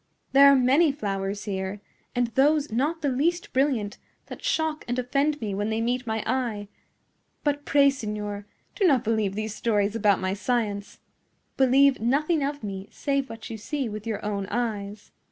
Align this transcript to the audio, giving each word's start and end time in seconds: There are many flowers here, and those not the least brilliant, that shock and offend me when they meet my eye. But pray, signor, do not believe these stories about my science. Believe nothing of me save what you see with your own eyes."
There 0.31 0.51
are 0.51 0.55
many 0.55 0.91
flowers 0.91 1.43
here, 1.43 1.79
and 2.15 2.25
those 2.29 2.71
not 2.71 3.03
the 3.03 3.07
least 3.09 3.53
brilliant, 3.53 3.99
that 4.29 4.43
shock 4.43 4.83
and 4.87 4.97
offend 4.97 5.39
me 5.39 5.53
when 5.53 5.69
they 5.69 5.79
meet 5.79 6.07
my 6.07 6.23
eye. 6.25 6.69
But 7.43 7.65
pray, 7.65 7.91
signor, 7.91 8.47
do 8.73 8.87
not 8.87 9.03
believe 9.03 9.35
these 9.35 9.53
stories 9.53 9.95
about 9.95 10.19
my 10.19 10.33
science. 10.33 10.97
Believe 11.55 11.99
nothing 12.01 12.43
of 12.43 12.63
me 12.63 12.89
save 12.91 13.29
what 13.29 13.51
you 13.51 13.57
see 13.59 13.87
with 13.87 14.07
your 14.07 14.25
own 14.25 14.47
eyes." 14.47 15.11